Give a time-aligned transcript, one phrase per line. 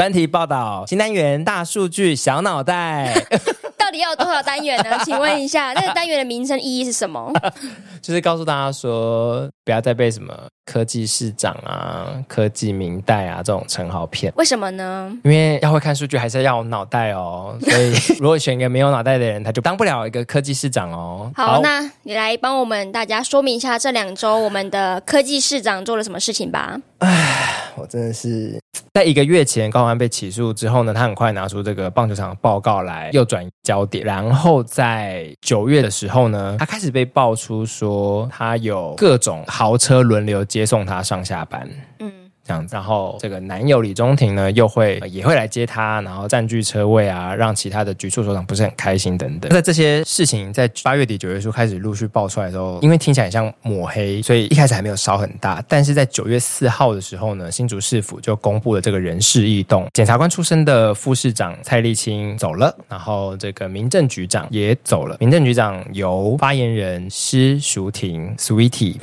[0.00, 3.12] 专题报道新单元：大数据小脑袋。
[3.76, 4.98] 到底要有多少单元呢？
[5.04, 7.30] 请问一下，那个单元的名称意义是什么？
[8.00, 14.32] 就是告诉大家说，不要再被什么科技市长啊、科技明代啊这种称号骗。
[14.34, 15.16] 为什么呢？
[15.22, 17.56] 因为要会看数据，还是要有脑袋哦。
[17.62, 21.30] 所以，如果选一个没有脑袋的人，他就当不了一个科技市长哦。
[21.36, 26.76] 好，好，那你来帮我们大家说明一下，这两周我们的科技市长做了什么事情吧。
[26.98, 28.60] 唉，我真的是
[28.92, 34.04] 在一个月前高安被起诉之后呢，他很快拿出这个棒球场的报告来，又转移焦点。
[34.04, 41.68] 然后在九月的时候呢，他开始被爆出说他有各种豪车轮流接送他上下班。
[41.98, 42.10] 嗯。
[42.42, 49.52] 这样子，然后这个男友李中庭呢，又会、呃、也会来接他，然后占据车位啊，让其他的局处所长不是很开心等等。
[49.52, 55.62] 在这些事情在八月底九月初开始陆续爆出来的时候，因为听起来很像抹黑，所以一开始还没有烧很大。
[55.68, 68.96] 但是在九月四号的时候呢，新竹市府就公布了这个人事异动，检察官出身的副市长蔡丽青走了，然后这个民政局长也走了，民政局长由发言人施淑婷 Sweetie。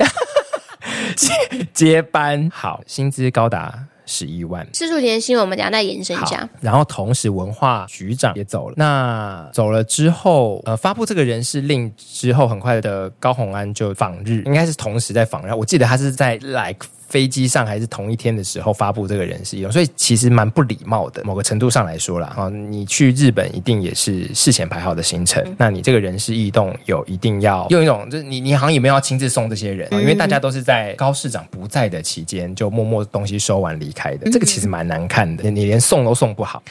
[1.16, 1.32] 接
[1.74, 4.66] 接班好，薪资高达十一万。
[4.72, 6.48] 四处甜心，我们等下再延伸一下。
[6.60, 8.74] 然后同时，文化局长也走了。
[8.76, 15.52] 那走了之后，呃，发布这个人事令之后，很快的高宏安就访日，应该是同时在访日。
[15.52, 16.86] 我记得他是在 like。
[17.08, 21.24] 飞机上还是同一天的时候发布这个人事异动，所以其实蛮不礼貌的。
[21.24, 36.62] 某个程度上来说啦，啊，你去日本一定也是事前排好的行程，那你这个人事异动有一定要用一种，就是你你好像也没有要亲自送这些人，因为大家都是在高市长不在的期间就默默东西收完离开的，这个其实蛮难看的，你连送都送不好。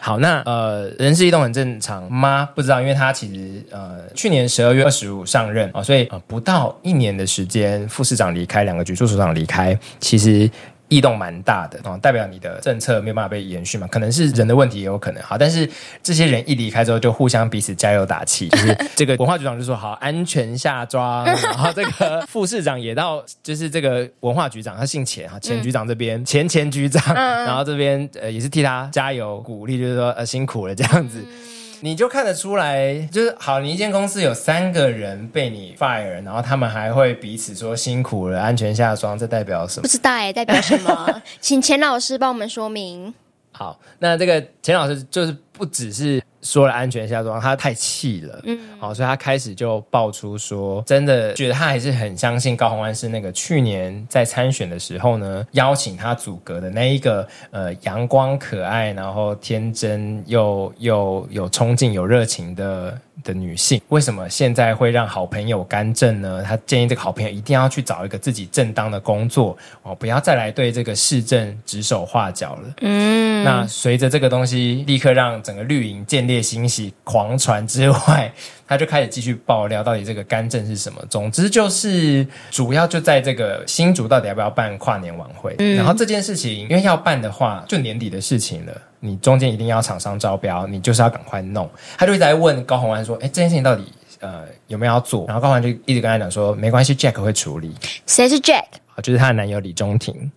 [0.00, 2.48] 好，那呃，人事异动很正常吗？
[2.56, 10.50] 不知道，因为他其实呃，去年十二月二十五上任啊，所以呃，不到一年的时间，副市长离开，两个局处首长离开，其实。
[10.88, 13.86] 异动蛮大的哦，代表你的政策没有办法被延续嘛？
[13.86, 15.22] 可能是人的问题也有可能。
[15.22, 15.66] 好，但是
[16.02, 18.46] 这些人一离开之后，就互相彼此加油打气。
[18.50, 31.24] 就是 这个文化局长就说好，安全下庄， 然后这个副市长也到，就是这个文化局长，他姓钱啊，钱局长这边、嗯、前前局长，然后这边呃也是替他加油鼓励，就是说呃辛苦了这样子。
[31.84, 39.82] 你就看得出来，就是好，你一间公司有三个人被你 fire，然后他们还会彼此说辛苦了，安全下装，这代表什么？
[39.82, 41.22] 不知道哎，代表什么？
[41.40, 43.12] 请钱老师帮我们说明。
[43.50, 46.22] 好，那这个钱老师就是不只是。
[46.42, 63.80] 说了安全下装，他太气了，嗯，好，所以他开始就爆出说，真的觉得他还是很相信高宏安是那个去年在参选的时候呢，邀请他组阁的那一个呃阳光可爱，然后天真又又有冲劲、有热情的的女性。
[63.90, 66.42] 为什么现在会让好朋友干政呢？
[66.42, 72.74] 他建议这个好朋友一定要去找一个自己正当的工作哦，不要再来对这个市政指手画脚了。
[72.80, 76.32] 嗯，那随着这个东西立刻让整个绿营建立。
[76.32, 78.32] 烈欣喜狂传之外，
[78.66, 80.98] 他就开始继续爆料，到底这个干政是什么？
[81.10, 85.54] 总之就是主要就在这个新竹到底要不要办跨年晚会？
[85.58, 91.68] 嗯、然后这件事情，因为要办的话，就年底的事情了，你中间一定要厂商招标，你就是要赶快弄。
[91.98, 97.74] 他就一直在问高宏安说：“哎，这件事情到底呃有没有要做？”然后高宏安就一直跟他讲说：“没关系，Jack 会处理。”
[98.08, 98.64] 谁是 Jack？
[99.02, 100.32] 就是他的男友李中庭。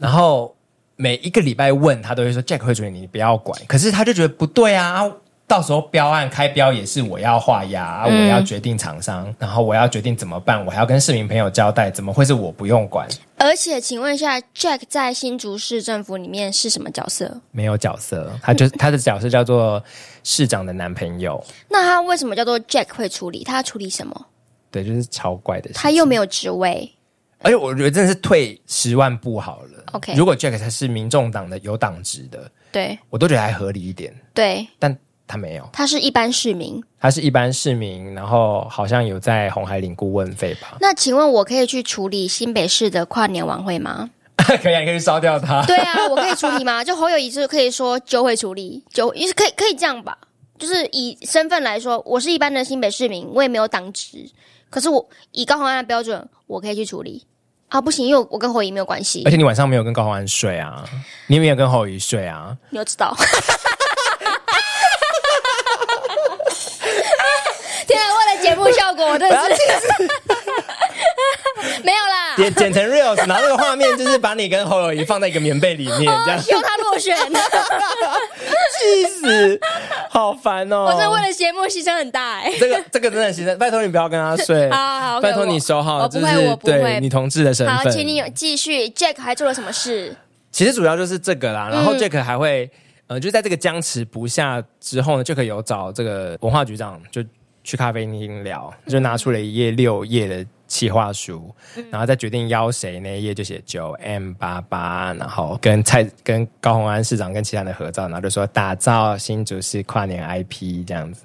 [0.00, 0.55] 然后。
[0.96, 3.60] 每一个礼拜问他都会说 Jack 会处理，你不要管。
[3.66, 5.04] 可是他就觉得不对啊，
[5.46, 13.06] 到时候标案开标也是我要画押，嗯、我要决定厂商，然后我要决定怎么办，我还要跟市民朋友交代，怎么会是我不用管？
[13.36, 17.40] 而且，请问一下，Jack 在新竹市政府里面是什么角色？
[17.52, 19.82] 没有角色，他就 他的角色叫做
[20.24, 21.44] 市长的男朋友。
[21.68, 23.44] 那他为什么叫做 Jack 会处理？
[23.44, 24.26] 他处理什么？
[24.70, 25.74] 对，就是超怪的事。
[25.74, 26.90] 他又没有职位。
[27.42, 29.84] 而且我觉得真的是退十万步好了。
[29.92, 34.14] OK，如果 Jack 他是民众党的有党职的，对，我都觉得还合理一点。
[34.34, 34.96] 对，但
[35.26, 40.78] 他没有，他是一般市民，他是一般市民，然后好像有在红海领顾问费吧？
[40.80, 44.10] 那请问我可以去处理新北市的跨年晚会吗？
[44.62, 45.64] 可以啊，你可以烧掉它。
[45.66, 46.82] 对啊，我可以处理吗？
[46.84, 50.16] 就侯友谊是可以说就会处理，就也是可以可以这样吧？
[50.58, 54.26] 就是以身份来说，我是一般的新北市民，我也没有党职，
[54.70, 57.26] 可是我以高洪安的标准，我可以去处理。
[57.68, 59.22] 啊，不行，因为我跟侯怡没有关系。
[59.24, 60.84] 而且你晚上没有跟高宏安睡啊，
[61.26, 62.56] 你也没有跟侯怡睡啊。
[62.70, 63.16] 你又知道？
[67.86, 69.56] 天啊，为了节目效果，我真的是
[71.84, 72.36] 没有啦。
[72.36, 77.16] 剪剪成 reels，然后那个画面就是把你跟侯友谊放在一个棉被里面，这样希望他落选。
[78.78, 79.60] 气死！
[80.10, 80.84] 好烦哦！
[80.84, 82.52] 我真的为了节目牺牲很大哎。
[82.58, 84.68] 这个这个真的牺牲，拜托你不要跟他睡。
[84.70, 87.74] 好好，拜托你收好，就是对女同志的身份。
[87.74, 88.88] 好，请你继续。
[88.90, 90.14] Jack 还做了什么事？
[90.52, 91.68] 其实主要就是这个啦。
[91.70, 92.70] 然后 Jack 还会，
[93.08, 97.22] 嗯、呃，就在这个僵持不下之后呢，Jack 有找这个文化局长就
[97.64, 101.54] 去咖啡厅聊，就拿出了一页六页的企划书，
[101.90, 111.24] 然后再决定邀谁那一页就写九 M 八八，然后跟蔡跟高虹安市长跟其他人的合照，然后就说打造新竹市跨年 IP 这样子。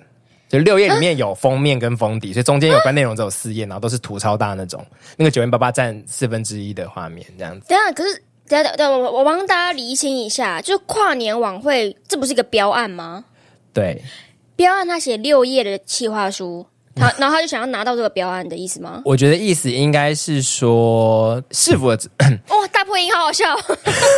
[0.49, 4.85] 就六页里面有封面跟封底，啊、所以中间有关内容只有四页，然后都是图超大那种。
[5.15, 7.65] 那个九 M 八八占四分之一的画面，这样子。
[7.69, 13.23] 等下，可是等下等下，我我帮大家厘清一下，就跨年晚会，这不是一个标案吗？
[13.71, 14.01] 对，
[14.57, 19.01] 标案他写六页的企划书，他然后他就想要拿到这个标案的意思吗？
[19.05, 23.45] 我觉得意思应该是说，市府的哇大破音，好好笑。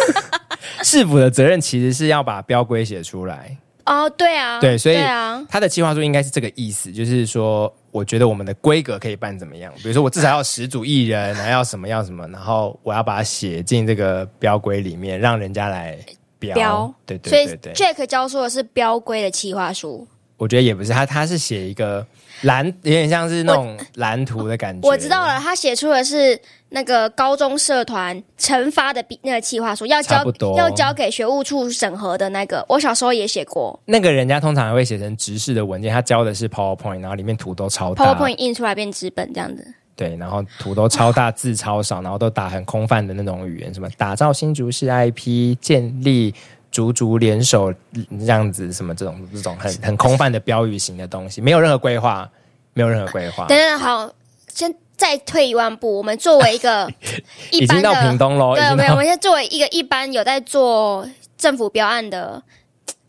[0.83, 3.57] 市府的责任其实是要把标规写出来。
[3.85, 9.73] 哦，对啊，对，所以啊他的计划书应该是这个意思，就是说，我觉得我们的规格可以办怎么样？
[9.75, 15.97] 比如说，我至少要十组艺人，还要什么要什么，然后我要把它写进这个标规里面，让人家来
[16.39, 16.55] 标。
[16.55, 17.75] 标对对对对。
[17.75, 20.07] 所以 Jack 交出的是标规的企划书。
[20.44, 22.06] 我觉得也不是，他他是写一个
[22.42, 24.86] 蓝，有点像是那种蓝图的感觉。
[24.88, 26.40] 我，我知道了，他写出的是。
[26.75, 30.25] 那个高中社团成发的那个企划书要交
[30.57, 33.80] 要交给学务处审核的那个，我小时候也写过。
[33.86, 39.72] 那个人家通常还会写成直式的文件，他交的是 PowerPoint，然后里面图都超大，PowerPoint 印出来变纸本这样子。
[39.95, 46.34] 对，然后图都超大，字超少，然后都打很空泛的那种语言，什么打造新竹市 IP，建立
[46.73, 52.29] 竹竹联手这样子，什么这种这种很很空泛的标语型的东西，没有任何规划，
[52.73, 53.45] 没有任何规划。
[53.45, 54.11] 等等，好，
[54.49, 54.75] 先。
[54.95, 56.87] 再退一万步，我们作为一个
[57.51, 61.05] 一般的，已经到屏东咯，对，没有，我们现在作为一个一般有在做
[61.35, 62.41] 政府标案的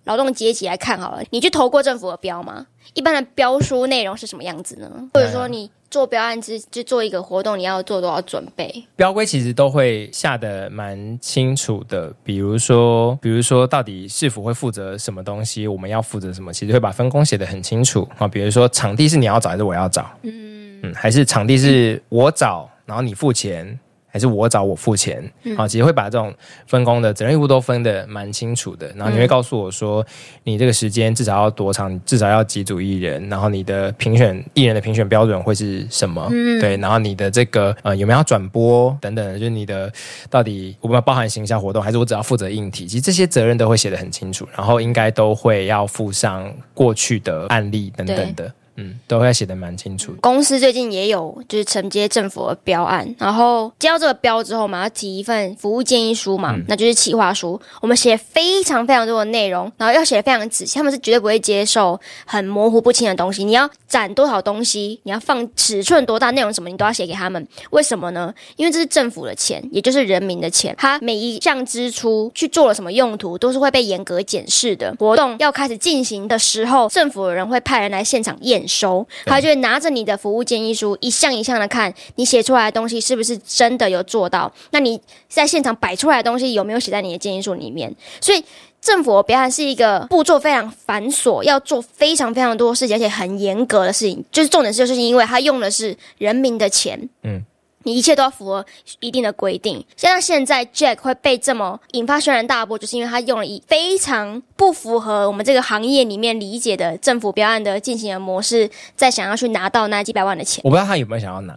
[0.05, 2.67] 劳动阶级来看好了，你去投过政府的标吗？
[2.95, 4.91] 一般的标书内容是什么样子呢？
[5.13, 8.85] 或者说你做标案之就做一个活动，你要做多少准备？
[8.97, 18.27] 标规其实都会下的蛮清楚的，比如说，比如说到底市府会负责什么东西，我们要负责什么，其实会把分工写的很清楚啊。
[18.27, 20.11] 比如说场地是你要找还是我要找？
[20.23, 20.81] 嗯。
[20.83, 23.79] 嗯，还是场地是我找，然后你付钱，
[24.15, 25.21] 还是我找我付钱？
[25.57, 26.33] 好、嗯，其实会把这种
[26.69, 28.87] 分工的责任义务都分的蛮清楚的。
[28.95, 30.07] 然后你会告诉我说，
[30.45, 36.29] 你这个时间至少要多长，至少要几组艺人，然后你的评选艺人的评选标准会是什么？
[36.31, 39.93] 嗯，对，然后你的这个呃有没有要转播等等，就是你的
[40.31, 42.87] 到底我们要包含行销活动，还是我只要负责硬体？
[42.87, 48.53] 其实这些责任都会写的很清楚，然后应该都会要附上过去的案例等等的。
[48.77, 50.15] 嗯，都会写的蛮清楚。
[50.21, 57.61] 公司最近也有就是承接政府的标案，然后接到这个标之后，我们要提一份服务建议书嘛，嗯、那就是企划书。
[57.81, 63.45] 我们写非常非常多的内容，然后要写的非常仔细，他们是绝对不会接受很模糊不清的东西。
[63.45, 67.47] 你要展多少东西，你要放尺寸多大，内容什么，你都要写给他们。
[67.71, 68.35] 为什么呢？
[68.57, 74.93] 因为这是政府的钱，也就是人民的钱，他每一项支出去做了什么用途，都是会被严格检视的。
[74.99, 78.64] 活动要开始进行的时候，政府的人会派人来现场验。
[78.67, 84.53] 收，他就会拿着你的服务建议书一项一项的看，你写出来的东西是不是真的有做到？
[84.71, 87.95] 那你在现场摆出来的东西有没有写在你的建议书里面？
[88.21, 88.45] 所以
[88.81, 94.25] 政府的标案是一个步骤非常繁琐，要做非常非常多事情，而且很严格的事情。
[94.31, 97.43] 就是重点是，就是因为他用的是人民的钱，嗯。
[97.85, 98.67] 你一切都要符合
[99.01, 99.83] 一定的规定。
[99.97, 110.61] 像现在 Jack 会被这么引发轩然大波，就是因为他用了一非常不符合我们这个行业里面理解的政府标案的进行的模式，在想要去拿到那几百万的钱。
[110.65, 111.57] 我不知道他有没有想要拿。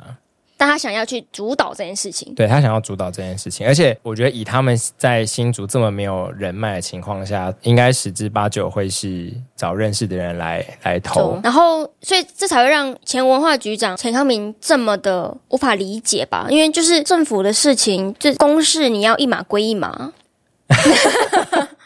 [0.57, 16.47] 但他想要去主导这件事情，对，他想要主导这件事情，而且我觉得以他们在新竹这么没有人脉的情况下，应该十之八九会是找认识的人来来投，然后所以这才会让前文化局长陈康明这么的无法理解吧？
[16.49, 20.11] 因为就是政府的事情，这公事你要一码归一码。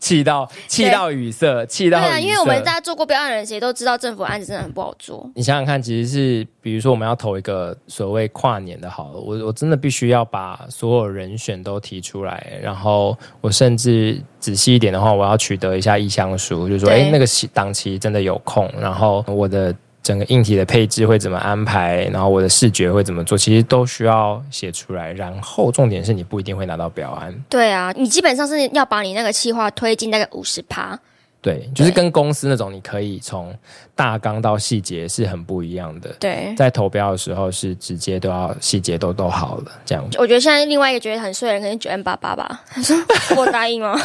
[0.00, 2.00] 气到气到语塞，气到。
[2.00, 5.30] 对啊，因为我们大家做过标案的人，谁都知道政府案子真的很不好做。
[5.36, 19.74] 你想想看，其实是比如说我们要投一个所谓跨年的，好了，我我真的必须要把所有人选都提出来，然后我甚至仔细一点的话，我要取得一下意向书，就是说，哎，那个档期真的有空，然后我的。
[20.02, 22.08] 整个硬体的配置会怎么安排？
[22.12, 23.36] 然后我的视觉会怎么做？
[23.36, 25.12] 其实都需要写出来。
[25.12, 27.34] 然后重点是你不一定会拿到表安。
[27.48, 30.98] 对啊，你基本上是要把你那个企划推进大概五十趴。
[31.42, 33.56] 对，就是跟公司那种，你可以从
[33.94, 36.10] 大纲到细节是很不一样的。
[36.20, 40.04] 对，在投标的时候是直接都要细节都都好了这样。
[40.18, 42.62] 我觉得现在另外一个觉得很帅的人可能九 M 八八吧。
[42.68, 42.96] 他说
[43.36, 43.98] 我答应吗？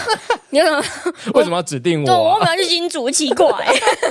[0.50, 0.84] 你为什么？
[1.34, 2.10] 为什么要指定我？
[2.10, 2.36] 啊？
[2.36, 3.52] 我们要去新竹，奇怪。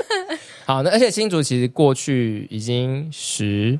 [0.66, 3.78] 好，那而且新竹其实过去已经十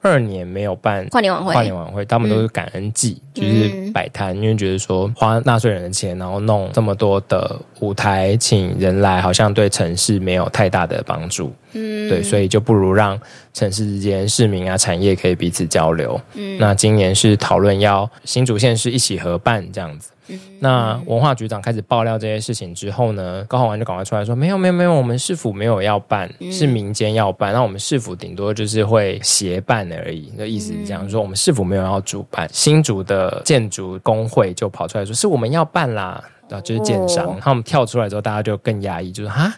[0.00, 11.52] 二年没有办跨年晚会，跨年晚会，他们都是感恩祭，嗯、就是摆摊，因为觉得说花纳税人的钱，然后弄这么多的舞台，请人来，好像对城市没有太大的帮助。
[11.72, 13.18] 嗯，对，所以就不如让
[13.52, 16.20] 城市之间市民啊、产业可以彼此交流。
[16.34, 20.10] 嗯，那今年是讨论要新竹县市一起合办这样子。
[20.28, 27.52] 嗯、那文化局长开始爆料这些事情之后呢，高宏安就赶快出来说：“没有，没有，没有，我们市府没有要办，是民间要办。
[27.52, 30.32] 那我们市府顶多就是会协办而已。
[30.36, 32.48] 那意思是这样说，我们市府没有要主办。
[32.52, 37.38] 新竹的建筑工会就跑出来说：是我们要办啦，啊，就是建商。
[37.40, 39.54] 他们跳出来之后，大家就更压抑，就是哈。”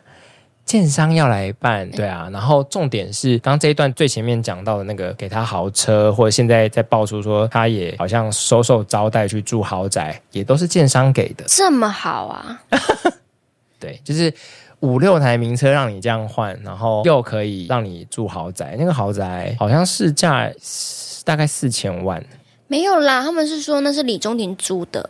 [0.68, 12.60] 建商要来办，对啊，然后重点是刚刚这一段最前面讲到的那个给他豪车，或者现在在爆出说他也好像收受招待去住豪宅，也都是建商给的，这么好啊？
[13.80, 14.30] 对，就是
[14.80, 20.52] 五六台名车让你这样换，然后又可以让你住豪宅，那个豪宅好像市价
[21.24, 22.22] 大概四千万，
[22.66, 25.08] 没有啦，他们是说那是李中庭租的。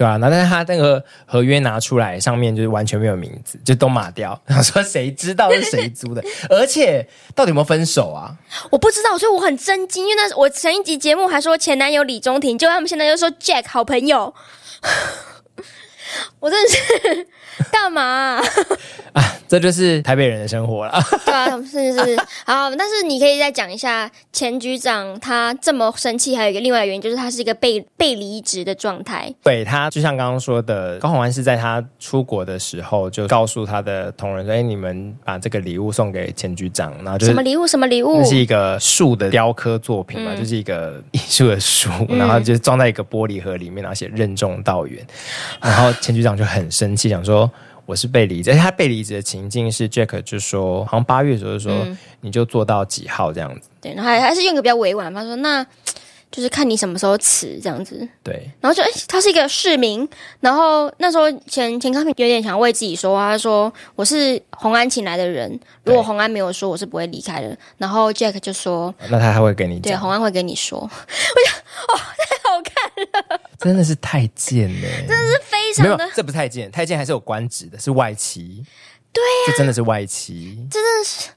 [0.00, 4.40] 对啊，那但是他那个合约拿出来，上面就是完全没有名字，就都码掉。
[4.48, 6.24] 他说谁知道是谁租的？
[6.48, 8.34] 而且到底有没有分手啊？
[8.70, 14.34] 我不知道，所以我很震惊，因为那我前一集节目还说前男友李中庭，就他们现在又说 Jack 好朋友，
[16.40, 17.28] 我真的是
[17.72, 18.02] 干嘛
[18.38, 18.42] 啊？
[19.12, 20.92] 啊这就是台北人的生活了。
[21.26, 22.16] 对啊，是是是。
[22.46, 29.32] 好，但是你可以再讲一下前局长他这么生气，还有一个另外的原因，就是他是一个被被离职的状态。
[29.42, 37.66] 对，他就像刚刚说的，高虹安是在他出国的时候就告诉他的同仁说：“哎，你们把这个礼物送给前局长。”然后就是什么礼物？
[37.66, 38.18] 什么礼物？
[38.18, 45.04] 那是一个树的雕刻作品嘛，嗯、就是一个艺术的树，然后就装在一个玻璃盒里面，然后写“任重道远”。
[45.60, 47.49] 然后前局长就很生气，想说。
[47.90, 53.68] 我是被离职，而且他被离职的情境是 Jack 就说，好像八月的时候就说，嗯、你就做到几号这样子。
[53.80, 55.66] 对，然后还还是用个比较委婉，他说那
[56.30, 58.08] 就是看你什么时候辞这样子。
[58.22, 67.58] 对，然后就哎、欸，他是一个市民，然后那时候前前康平有点想为自己说话，他说我是红安请来的人，如果红安没有说，我是不会离开的。
[67.76, 70.78] 然后 Jack 就说，那他还会给你讲，对，红安会给你说。
[70.78, 70.92] 我就
[71.92, 72.79] 哦，太好看了，
[73.58, 75.40] 真的是太贱了，真的是。
[75.82, 78.64] 没有，这不是太贱，太监还是有官职的，是外戚。
[79.12, 81.30] 对呀、啊，这真的是外戚，真的是。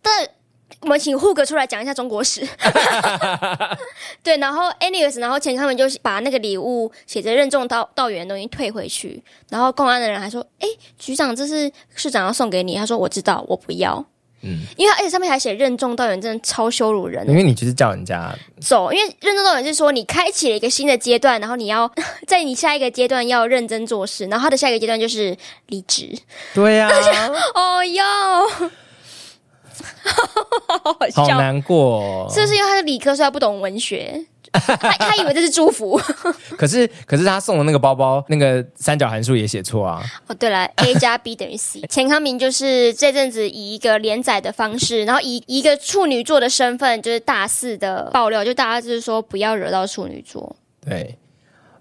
[0.00, 0.26] 但
[0.80, 2.40] 我们请护哥出来讲一下中国史。
[4.22, 10.66] 对，然后 anyways，然后前他们就把那个礼物写着“任重道道远”的东西退回去，然后公安的人还说：“哎，
[10.98, 14.04] 局长，这是市长要送给你。”他说：“我知道，我不要。”
[14.42, 17.28] 嗯，因为而且上面还写任重道远，真的超羞辱人。
[17.28, 21.90] 因为你就是叫人家走，因为任重道远是说你开启了一个新的阶段，然后你要
[22.26, 26.10] 在你下一个阶段要认真做事，然后他的下一个阶段就是离职。
[26.54, 28.02] 对呀、啊， 哦哟，
[31.14, 34.24] 好难过、哦， 是不是因为他是理科，所以他不懂文学？
[34.52, 36.00] 他他以为这是祝福，
[36.56, 40.02] 可是可是他送的那个包包，那个三角函数也写错啊。
[40.26, 41.80] 哦，对了，A 加 B 等于 C。
[41.90, 50.54] 钱康明就是这阵子以一个连载的方式，然后以一个处女座的身份，就是大肆的爆料，就大家就是说不要惹到处女座。
[50.84, 51.16] 对。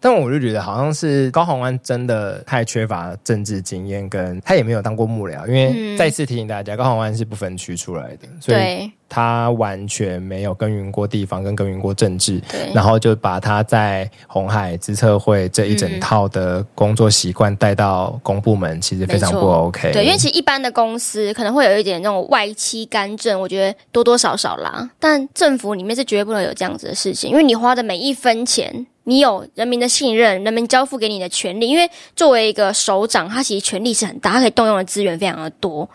[0.02, 12.42] 但我就觉得好像是高虹安真的太缺乏政治经验，跟他也没有当过幕僚，因为再次提醒大家，高虹安是不分区出来的，所以他完全没有耕耘过地方，跟耕耘过政治，
[12.74, 19.92] 然后就把他在红海资策会这一整套的工作习惯带到公部门，其实非常不 OK。
[19.92, 28.88] 对，因为其实一般的公司可能会有一点那种外戚干政，我觉得多多少少啦，但政府里面是绝对不能有这样子的事情，因为你花的每一分钱。
[29.04, 35.90] 你有人民的信任，人民交付给你的权利，因为作为一个首长，他其实权力是很大，他可以动用的资源非常的多。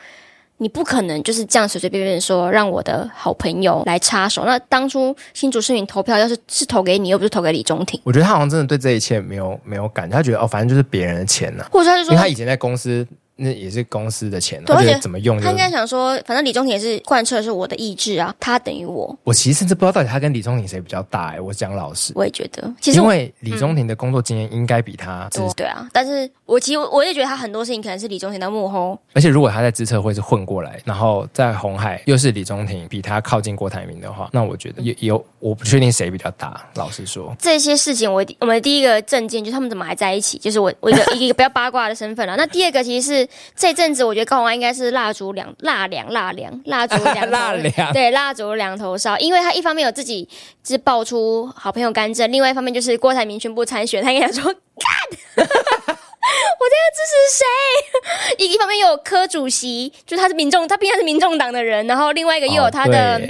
[0.59, 4.45] 你不可能就是这样随随便便说让我的好朋友来插手。
[4.47, 13.07] 那当初新竹市民投票，要是是投给你，又不是投给李中庭，我觉得他好像真的对这一切没有没有感觉，他觉得哦，反正就是别人的钱呐、啊，或者他就说，因为他以前在公司。
[13.37, 15.39] 那也是公司的钱，而且怎么用？
[15.41, 19.15] 他应该想说，反正李中庭也是贯彻的是我的意志啊，他等于我。
[19.25, 25.87] 我其实甚至不知道到底他跟李中庭谁比较大哎、欸，我讲老实，我也觉得，其实因为李中庭的工作经验应该比他多，对啊。
[25.93, 28.99] 但是我其实我也觉得他很多事情可能是李中庭的幕后。
[29.13, 36.67] 而且如果他在资策会是混过来，然后在红海又是李中庭比他靠近郭台铭的话，那我觉得有有我不确定谁比较大。
[36.77, 42.37] 老实说，这些事情我我们第一个证件就是他们怎么还在一起，就是我我一个 一个比较八卦的身份了。
[42.37, 43.26] 那第二个其实是
[43.57, 44.05] 这阵子。
[44.05, 50.29] 我觉得高虹安应该是蜡烛两蜡两蜡两蜡烛两 蜡两对蜡烛两头烧，因为他一方面有自己
[50.67, 54.55] 是爆出好朋友干政，另外一方面就是郭台铭宣布参选，他应该说 干，
[55.37, 58.45] 我这要支持谁？
[58.45, 63.21] 一一方面又有柯主席，就是他是民众，他毕竟是民众党的人，然后另外一个又有他的。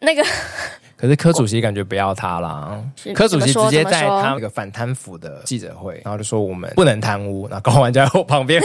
[0.00, 0.24] 那个。
[0.98, 2.76] 可是柯主席感觉不要他啦，
[3.14, 8.60] 柯主席直接在他那个反贪腐的记者会，然后就说我们不能贪污，然后高玩家在我旁边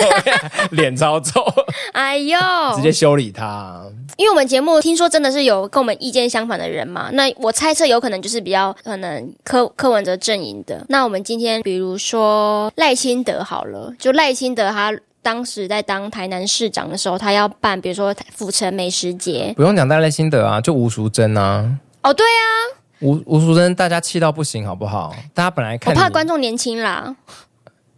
[0.71, 1.41] 脸超臭，
[1.93, 2.37] 哎呦，
[2.75, 3.83] 直接修理他。
[4.17, 10.83] 因为我们节目听说真的是有跟我们意见相反的人嘛，那我猜测有可能就是比较可能柯柯文哲阵营的。
[10.89, 14.91] 那我们今天比如说赖清德好了，就赖清德他。
[15.23, 21.65] 当时在当台南市长的时候，他要办，比如说府城美食节，不用讲带赖清德啊，就吴淑珍啊。
[22.03, 22.45] 哦，对啊，
[23.01, 25.15] 吴吴淑珍，大家气到不行，好不好？
[25.33, 27.15] 大家本来看，我怕观众年轻啦。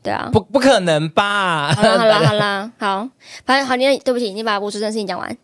[0.01, 1.73] 对啊，不不可能吧？
[1.73, 3.09] 好啦好啦好啦，好，
[3.45, 5.37] 反正好，你对不起，你把吴淑珍事情讲完。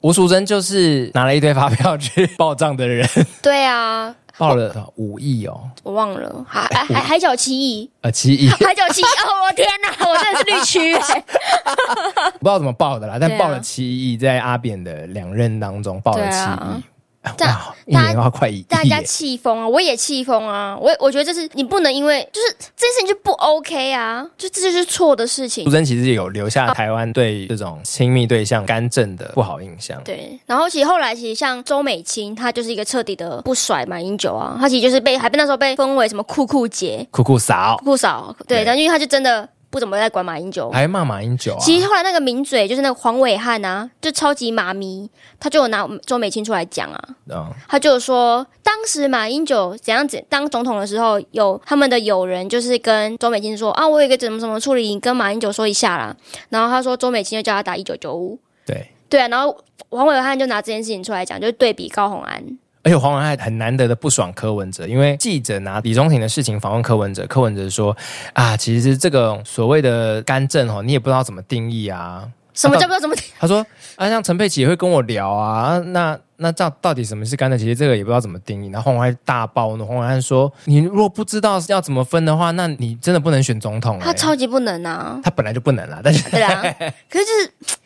[0.00, 3.06] 吴淑珍就是拿了一堆发票去报账的人。
[3.42, 4.14] 对啊。
[4.38, 10.94] 报了五亿哦，我忘了，海海海海角七亿呃，七亿海角七亿哦，我天哪，我真的是绿区，
[12.40, 16.82] 不知道怎么报的啦，但报了七亿，在阿扁的两任当中报了七亿。
[17.36, 19.68] 这样，一年的话快一，大家气疯啊！
[19.68, 20.76] 我也气疯啊！
[20.80, 24.26] 我我觉得这是你不能因为就是这件事情就不 OK 啊！
[24.36, 25.64] 就这就是错的事情。
[25.64, 30.00] 淑珍其实有留下台湾对这种亲密对象干政的不好印象。
[30.04, 34.56] 对，然后其实后来其实像周美青，她就是一个彻底的不甩马英九啊！
[34.60, 38.34] 她其实就是被还被那时候被封为什么酷酷姐、酷酷嫂、酷酷嫂。
[38.46, 39.48] 对，然后因为她就真的。
[39.70, 41.58] 不怎么在管马英九，还骂马英九啊！
[41.60, 45.08] 其实后来那个名嘴就是那个黄伟汉啊，就超级马迷，
[45.38, 47.00] 他就有拿周美青出来讲啊。
[47.30, 56.16] 嗯，他就说当时马英九怎样子当总统的时候，有他们的友人就是跟周美青说啊，我有一个怎么怎么处理，你跟马英九说一下啦。
[56.48, 58.36] 然后他说周美青就叫他打一九九五。
[58.66, 59.56] 对对啊，然后
[59.90, 62.42] 黄伟汉就拿这件事情出来讲，就对比高虹安。
[62.82, 67.94] 而且黄文还很难得的不爽柯文哲，因为记者拿李宗廷的事情访问柯文哲，柯文哲说
[68.32, 72.26] 啊，其实这个所谓的干政哦，你也不知道怎么定义啊。
[72.54, 73.32] 什么叫不知道怎么定义？
[73.38, 73.64] 他说
[73.96, 77.58] 啊，像陈佩琪也会跟我聊啊，那那这到底什么是干政？
[77.58, 78.70] 其实这个也不知道怎么定义。
[78.70, 83.98] 然后黄文还大爆怒，黄文还说，你如果不知道要怎么分的话，那你真的不能选总统。
[84.00, 86.62] 他超级不能啊，他本来就不能啦，但是对啊，
[87.10, 87.76] 可是就是。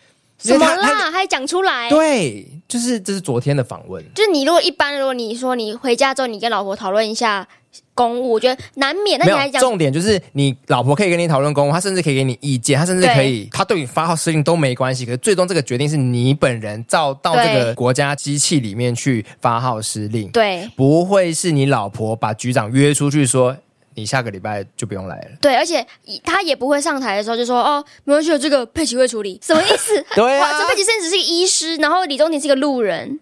[0.44, 1.10] 什么啦？
[1.10, 1.88] 还讲出来？
[1.88, 4.04] 对，就是这是昨天的访问。
[4.14, 7.48] 就是你如果一般，如果你说你回家之后，你跟老婆讨论一下
[7.94, 9.18] 公务，我觉得难免。
[9.18, 15.06] 那你还讲重点就是你老婆可以跟你讨论公务，她甚至可以给你意见，她甚至可以，她对你发号施令都没关系。
[15.06, 23.56] 可是最终这个决定是你本人照到这个国家机器里面去发号施令，对，不会是你老婆把局长约出去说。
[23.94, 25.30] 你下个礼拜就不用来了。
[25.40, 25.86] 对，而且
[26.24, 30.04] 他也不会上台的时候就说：“哦，没关系，这个佩奇会处理。”什么意思？
[30.14, 33.18] 对啊，这佩奇甚至是一个医师，然后李宗廷是一个路人。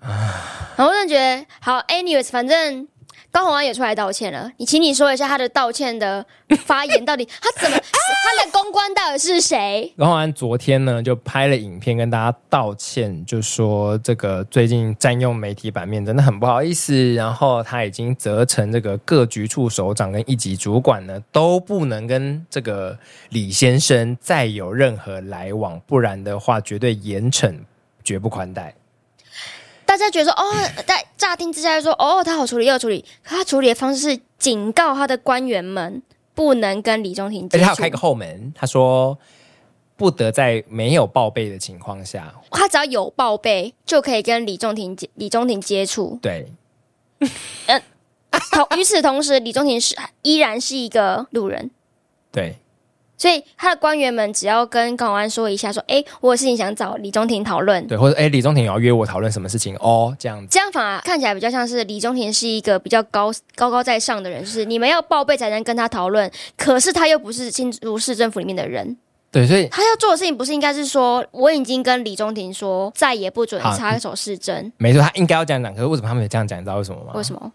[0.76, 2.88] 然后我真的觉得好，anyways，反正。
[3.32, 6.24] 高虹安也出来道歉了，你请你说一下他的道歉的
[6.66, 9.90] 发言到底他怎么 他的公关到底是谁？
[9.96, 22.96] 高虹安昨天呢就拍了影片跟大家道歉，就说这个最近占用媒体版面真的很不好意思，然后他已经责成这个各局处首长跟一级主管呢都不能跟这个
[23.30, 27.58] 李先生再有任何来往，不然的话绝对严惩，
[28.04, 28.74] 绝不宽待。
[29.92, 30.50] 大家觉得说哦，
[30.86, 36.02] 在乍听之下就说哦，他好处理又处理，可他处理的方式是警告他的官员们
[36.34, 39.18] 不能跟李中庭接触，而且他有开个后门，他说
[39.94, 46.18] 不得在没有报备的情况下，他只要有报备就可以跟李宗廷接李宗廷接触。
[46.22, 46.50] 对，
[47.66, 47.82] 嗯，
[48.50, 51.70] 同与此同时，李宗廷是依然是一个路人。
[52.30, 52.56] 对。
[53.22, 66.28] 所以他的官员们只要跟高虹安说一下，说：“哎，我有事情想找李宗廷讨论。”对，或者“哎，李宗廷要约我讨论什么事情哦？”这样子，这样反而看起来比较像是李宗廷是一个比较高高高在上的人，就是你们要报备才能跟他讨论。
[66.56, 68.96] 可是他又不是新竹市政府里面的人，
[69.30, 74.72] 对，所以他要做的事情不是应该是说，我已经跟李宗廷说，再也不准插手市政。
[74.78, 75.72] 没错，他应该要这样讲。
[75.72, 76.58] 可是为什么他们有这样讲？
[76.58, 77.12] 你知道为什么吗？
[77.14, 77.52] 为什么？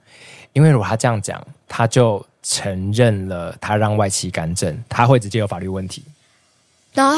[0.54, 6.02] 因为如果他这样讲，他就承认了他让外戚干政，他会直接有法律问题。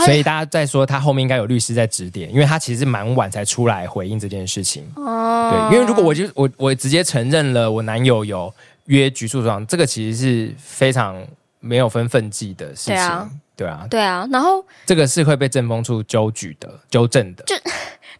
[0.04, 4.84] 所以大家在说他后面应该有律师在指点，因为他其实蛮晚才出来回应这件事情。
[4.96, 8.54] 哦，对，因为如果我就我我直接承认了我男友有
[8.86, 11.24] 约局处长，这个其实是非常
[11.60, 12.96] 没有分分际的事情。
[12.96, 14.28] 对啊，对啊，对啊。
[14.32, 17.44] 然后这个是会被政风处纠举的、纠正的。
[17.46, 17.56] 就。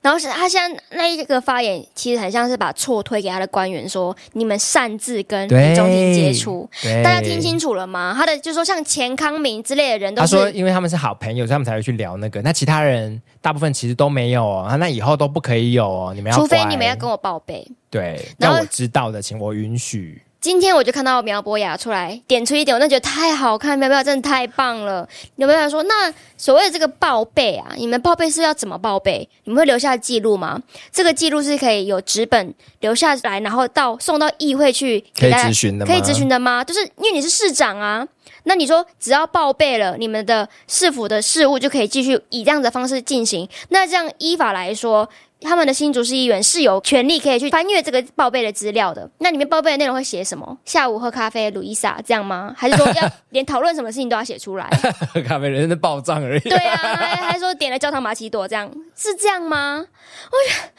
[0.02, 6.70] 然后是他现在那一个发言，其实很像是把错推给他的官员，说你们擅自跟李中廷接触，
[7.04, 8.14] 大家听清楚了吗？
[8.18, 12.42] 他的就是说像钱康明之类的人都是，他说因为他们是好朋友，所以他们才会去聊那个。
[12.42, 17.68] 那其他人大部分其实都没有哦，那以后都不可以有哦，你们要，除非你们要跟我报备。
[17.90, 20.22] 对，那我知道的，请我允许。
[20.42, 25.06] 今天我就看到苗博雅出来点出一点，我那觉得太好看，苗博雅真的太棒了。
[25.36, 29.28] 苗博雅说：“那所谓的这个报备啊，你们报备是要怎么报备？
[29.44, 30.62] 你们会留下记录吗？
[30.94, 35.92] 这个记录是可以有纸本留下来，然后到送到议会去给大家可以咨询的吗？
[35.92, 36.64] 可以咨询的吗？
[36.64, 38.08] 就是因为你是市长啊，
[38.44, 43.46] 那你说只要报备了，你们的市府的事务就可以继续以这样的方式进行。
[43.70, 45.10] 那这样依法来说。”
[45.42, 49.10] 他们的新竹市议员是有权利可以去翻阅这个报备的资料的。
[49.20, 50.58] 那里面报备的内容会写什么？
[50.66, 52.54] 下午喝咖啡，路易莎这样吗？
[52.58, 54.70] 还是说要 连讨论什么事情都要写出来？
[55.14, 56.42] 喝咖啡人的报账而已。
[56.42, 59.86] 对啊，还还说点了焦糖玛奇朵，这样是这样吗？
[60.26, 60.72] 我觉得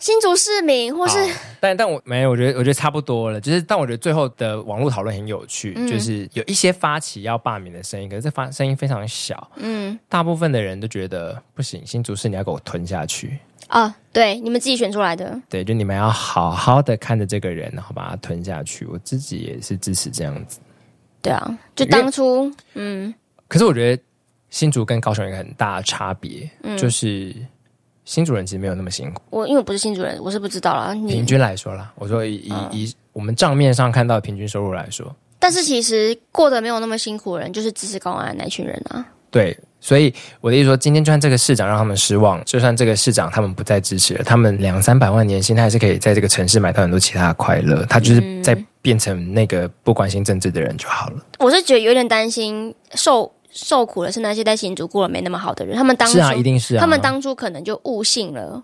[0.00, 1.18] 新竹市民或是……
[1.60, 3.40] 但但我没有，我觉得我觉得差不多了。
[3.40, 9.50] 就是但我觉得最后的网络讨论很有趣，嗯、就是有一些发起要罢免的声音，可是这发声音非常小。
[9.56, 13.38] 嗯，大部分的人都觉得不行，新竹市你要给我吞下去。
[13.70, 15.40] 啊、哦，对，你们自己选出来的。
[15.48, 18.84] 对，就你们要好好的看着这个人，然后把他吞下去。
[18.86, 20.58] 我自己也是支持这样子。
[21.22, 23.14] 对啊，就当初，嗯。
[23.46, 24.02] 可是我觉得
[24.48, 27.32] 新竹跟高雄有一个很大的差别，嗯、就是
[28.04, 29.22] 新竹人其实没有那么辛苦。
[29.30, 30.92] 我因为我不是新竹人，我是不知道啦。
[31.06, 39.06] 平均来说啦，我说以以、嗯、以我们账面上看到的平均收入来说，但是其实过得没有那么辛苦的人，就是支持高安那群人啊。
[39.30, 39.56] 对。
[39.80, 40.12] 所以
[40.42, 47.84] 我的意思说，今天就算这个市长让他们失望，就算这个市长他们不再支持了，他们两三百万年薪，他还是可以在这个城市买到很多其他的快乐。
[47.86, 51.16] 他就是在变成那个不关心政治的人就好了。
[51.38, 58.62] 我是觉得有点担心受受苦的是那些在新竹过了没那么好的人，他们当初是啊，一定是啊，他们当初可能就误信了，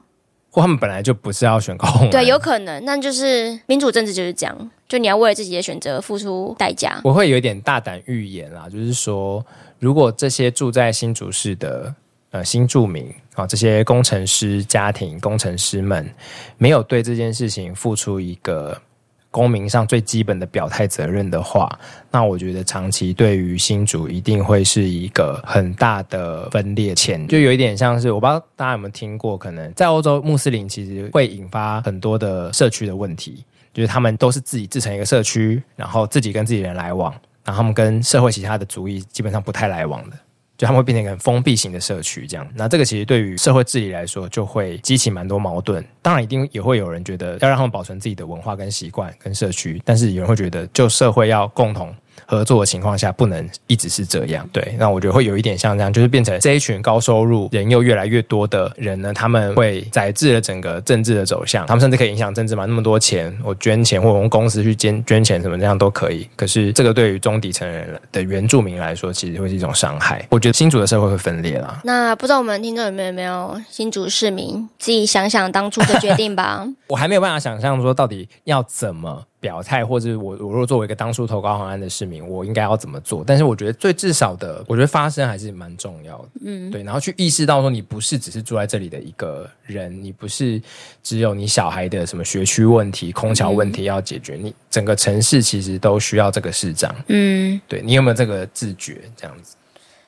[0.50, 2.84] 或他们本来就不是要选高虹安，对，有可能。
[2.84, 7.00] 那就是民主政治就是这样，就你要为了自己的选择付出代价。
[7.02, 9.42] 我会有一点大胆预言啦，就是说。
[9.78, 11.94] 如果这些住在新竹市的
[12.30, 16.08] 呃新住民啊，这些工程师家庭、工程师们
[16.58, 18.80] 没有对这件事情付出一个
[19.30, 21.78] 公民上最基本的表态责任的话，
[22.10, 37.14] 那我觉得长期对于新竹一定会是一个很大的分裂线，就有一点像是我不知道大家有没有听过，可能在欧洲穆斯林其实会引发很多的社区的问题，就是他们都是自己自成一个社区，然后自己跟自己人来往。
[37.46, 40.16] 然后他们跟社会其他的族裔基本上不太来往的，
[40.58, 42.46] 就他们会变成一个封闭型的社区这样。
[42.54, 45.82] 那这个其实对于社会治理来说，就会激起蛮多矛盾。
[46.02, 51.94] 当然，一定也会有人觉得要让他们保存自己的文化跟习惯跟社区，但是有人会觉得，就社会要共同。
[52.24, 54.48] 合作的情况下，不能一直是这样。
[54.52, 61.66] 对，那我觉得会有一点像这样，就是变成这一群高收入人又越来越多的人呢，他们会宰制了整个政治的走向。
[61.66, 62.64] 他们甚至可以影响政治嘛？
[62.64, 66.28] 那么多钱，我捐钱或我用公司去捐捐钱什么这样都可以。
[66.36, 70.26] 可是这个对于中底层人的原住民来说，其实会是一种伤害。
[70.30, 71.80] 我觉得新竹的社会会分裂啦。
[71.84, 76.66] 那不知道我们听众有没有没有新竹市民自己想想当初的决定吧？
[76.88, 79.24] 我还没有办法想象说到底要怎么。
[79.38, 83.22] 表态，或者我我如果作为一个当初投高虹安的市民，我应该要怎么做？
[83.24, 86.28] 但是我觉得最至少的，我觉得发声还是蛮重要的。
[86.44, 90.60] 嗯，对，然后去意识到说，你不是只是住在这里的一个人，你不是
[91.02, 96.94] 只有你小孩的什么学区问题、空桥问题要解决，嗯、你整个城市其实都需要这个市长。
[97.08, 99.02] 嗯，对，你有没有这个自觉？
[99.16, 99.54] 这样子，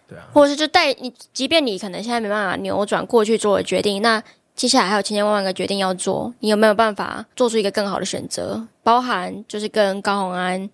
[0.09, 4.23] 对啊，或者是就带你，即便你可能现在没办法扭转过去做的决定，那。
[4.59, 8.67] 接下来还有千千万万个决定要做，你有没有办法做出一个更好的选择？
[8.83, 10.69] 包含就是跟高虹安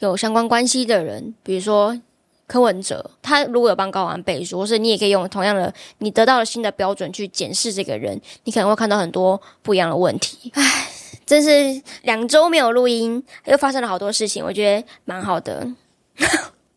[0.00, 1.98] 有相关关系的人，比如说
[2.46, 10.52] 柯文哲，他如果有帮高虹安背书，或是你也可以用同样的你得到了新的标准去检视这个人，你可能会看到很多不一样的问题。
[10.54, 10.90] 唉，
[11.24, 15.66] 真是两周没有录音，又发生了好多事情，我觉得蛮好的。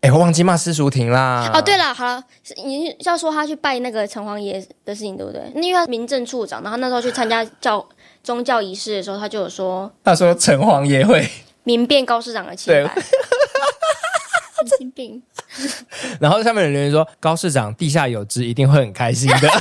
[0.04, 1.50] 哎、欸，我忘记骂施淑婷啦！
[1.54, 2.22] 哦，对了，好了，
[2.66, 5.42] 你要说他去拜那个城隍爷的事情，对不对？
[5.56, 7.88] 因为他民政处长，然后那时候去参加教
[8.22, 11.26] 宗教仪式的时候，他就有说，他说城隍爷会
[11.64, 12.94] 明辨高市长的清白，
[14.68, 15.24] 神经病。
[16.20, 19.48] 然后下面有人说，高市长地下有知，一定会很开心的。
[19.48, 19.56] 好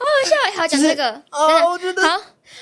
[0.00, 2.20] 好笑，还要讲这个哦，我觉得好。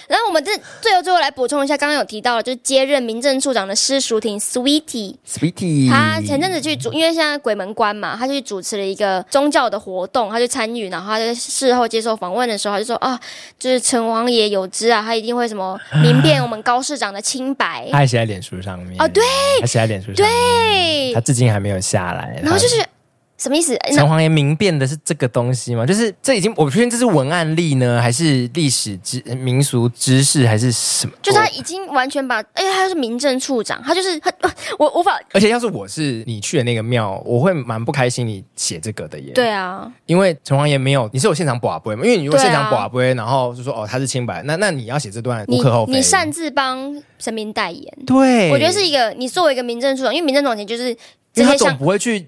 [0.08, 13.18] 然后我们这最后最后来补充一下，刚刚有提到了，就是接任民政处长的施淑婷 Sweetie，Sweetie，他前阵子去主，因为现在鬼门关嘛，他就去主持了一个宗教的活动，他就参与，然后他在事后接受访问的时候，他就说啊，
[13.58, 17.88] 就是城隍爷有知啊，他一定会什么 明辨我们高市长的清白。
[17.90, 19.22] 他还写在脸书上面哦，对，
[19.60, 22.38] 他写在脸书上面，对，他至今还没有下来。
[22.42, 22.84] 然后就是
[23.46, 23.78] 什么意思？
[23.94, 25.86] 城隍爷明辨的是这个东西吗？
[25.86, 31.12] 就是这已经，我确定这是文案例呢，还是历史知民俗知识，还是什么？
[31.22, 34.32] 就是他已经完全把，哎，他是民政处长，他就是 他，
[34.80, 35.16] 我无法。
[35.32, 39.32] 而且要是我是你去的那个庙，我会蛮不开心你写这个的耶。
[39.32, 42.04] 对啊，因为城隍爷没有，你是有现场寡杯吗？
[42.04, 45.92] 因为你如果现场跋杯，然后就说哦他是清白，那那你要写这段无可厚非。
[45.92, 50.88] 你擅自帮神明代言，对，我觉得是一个你作为一个民政处长，因为民政总监就是，
[51.34, 52.26] 因为他总不会去。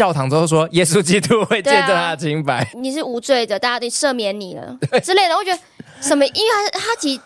[0.00, 5.36] 教堂之后说耶稣基督会见证他的清白，啊，你是无罪的，大家都赦免你了之类的。
[5.36, 5.60] 我觉得
[6.00, 6.24] 什么？
[6.24, 7.20] 因为他他其实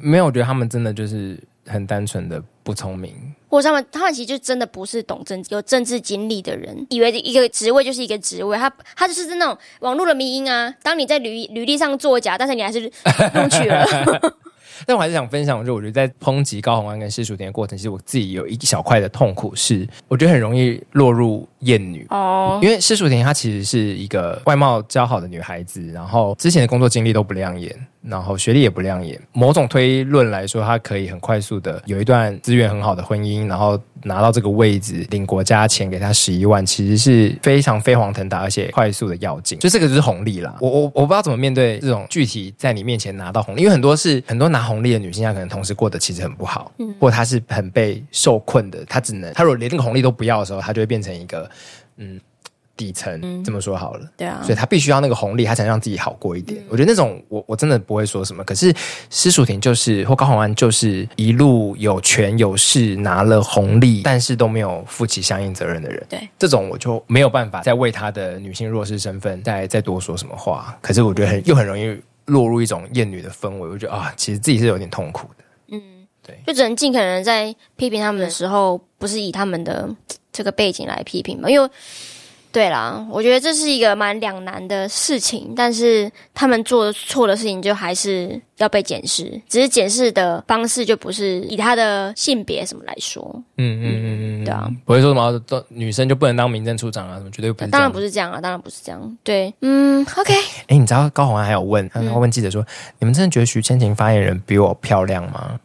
[0.00, 3.14] 没有，我觉得他们真的就是很单纯的不聪明，
[3.50, 10.74] 或者他们他们其实就真的不是懂政治、有政治经历的人，以为一个职位就是一个职位，他他就是那种网络的迷因啊。
[10.82, 13.84] 当你在履履历上作假，但是你还是录取了。
[14.86, 22.58] 但我还是想分享，就我觉得在抨击高洪安跟施淑婷的过程，其实我自己有一小块的痛苦是，我觉得很容易落入厌女哦。
[22.62, 27.74] 因为施淑婷她其实是一个外貌姣好的女孩子，然后之前的工作经历都不亮眼。
[28.06, 40.54] 然后学历也不亮眼，某种推论来说，他可以很快速的有一段资源很好的婚姻，然后拿到这个位置，领国家钱给他十一万，其实是非常飞黄腾达，而且快速的要进，就这个就是红利啦。
[40.60, 51.48] 我我我不知道怎么面对这种具体在你面前拿到红利，因为很多是很多拿红利的女性，她可能同时过得其实很不好，嗯，或她是很被受困的，她只能她如果连那个红利都不要的时候，她就会变成一个
[51.96, 52.20] 嗯。
[52.76, 56.60] 底层、嗯、这么说好了，对啊，所以他必须要那个红利，他才能让自己好过一点。
[56.60, 58.42] 嗯、我觉得那种我我真的不会说什么。
[58.42, 58.74] 可是
[59.10, 66.04] 施淑婷就是或高虹安就是一路有权有势拿了红利，但是都没有负起相应责任的人。
[66.08, 70.76] 对，这种我就没有办法再为他的女性弱势身份再再多说什么话。
[70.82, 73.68] 可是我觉得很又很容易落入一种厌女的氛围。
[73.68, 75.44] 我觉得啊，其实自己是有点痛苦的。
[75.68, 75.80] 嗯，
[76.26, 79.88] 对，就只能尽可能在批评他们的时候，不是以他们的
[80.32, 81.70] 这个背景来批评嘛，因为。
[82.54, 93.20] 对啦，我觉得这是一个蛮两难的事情，但是他们做的错的事情就还是要被检视，只是检视的方式就不是以他的性别什么来说。
[93.56, 97.70] 嗯嗯嗯嗯，对啊，不会说什么女生就不能当民政处长啊，什么绝对不是。
[97.72, 99.18] 当然不是这样啊，当然不是这样。
[99.24, 100.32] 对，嗯，OK。
[100.68, 102.66] 哎，你知道高红安还有问，他问记者说：“嗯、
[103.00, 105.58] 你们真的觉得徐千晴发言人比我漂亮吗？”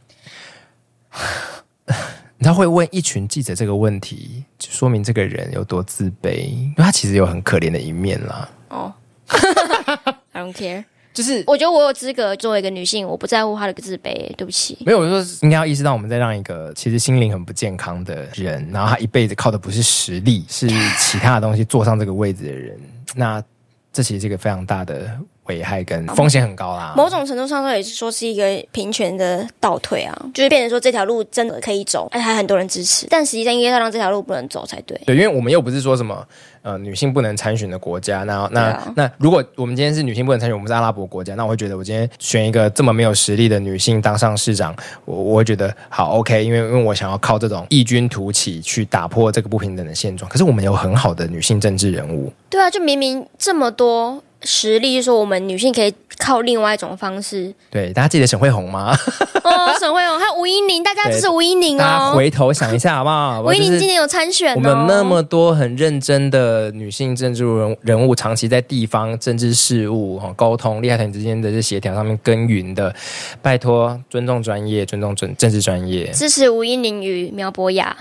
[2.41, 8.49] 他会问一群记者这个问题，就说明这个人有多自卑，因为他其实有很可怜的一面啦。
[8.69, 8.93] 哦、
[9.27, 14.33] oh.，I don't care，就是我觉得我有资格作为一个女性，我不在乎他的自卑。
[14.37, 22.79] 对不起，没有，我说应该要意识到我们在让一个其实心灵很不健康的人，然后他一辈子靠的不是实力，是其他的东西坐上这个位置的人，
[23.15, 23.43] 那
[23.91, 25.19] 这其实是一个非常大的。
[25.49, 34.99] 危害跟风险很高啦，某种程度上，说也是说是一个平权的倒退啊，就是变成说这条路真的可以走，哎还很多人支持，但实际上应该要让这条路不能走才对。
[35.05, 36.25] 对，因为我们又不是说什么
[36.61, 50.29] 呃女性不能参选的国家，那那、啊、那如果我们今天是女性不能参选，我们是阿拉伯国家，那我会觉得我今天选一个这么没有实力的女性当上市长，我我会觉得好 OK，因为因为我想要靠这种异军突起去打破这个不平等的现状。
[50.29, 54.21] 可是我们有很好的女性政治人物，对啊，就明明这么多。
[54.41, 57.53] 实力就是说，我们女性可以靠另外一种方式。
[57.69, 58.95] 对，大家记得沈慧红吗？
[59.43, 61.79] 哦，沈慧红还有吴音宁，大家支持吴音宁哦。
[61.79, 63.41] 大家回头想一下好不好？
[63.41, 64.55] 吴音宁今年有参选哦。
[64.55, 72.95] 我们那么多很认真的女性政治人人物，长期在地方政治事务哈沟通、利害团之间的这协调上面耕耘的，
[73.41, 77.95] 拜托尊重专业，尊重政政治专业，支持吴音宁与苗博雅，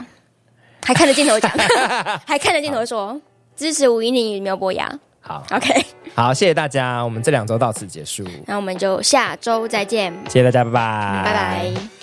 [0.85, 1.51] 还看着镜头讲，
[2.25, 3.21] 还看着镜头说
[3.57, 4.99] 支持吴依宁与苗博雅。
[5.29, 11.98] 好，OK，好，谢谢大家，我们这两周到此结束，那我们就下周再见，谢谢大家，拜拜，拜拜。